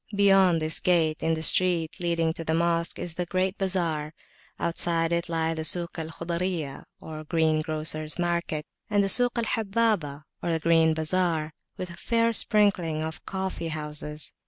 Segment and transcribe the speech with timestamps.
[0.15, 4.15] Beyond this gate, in the street leading to the Mosque, is the great bazar.
[4.59, 10.23] Outside it lie the Suk al Khuzayriyah, or greengrocers' market, and the Suk al Habbabah,
[10.41, 14.33] or the grain bazar, with a fair sprinkling of coffee houses.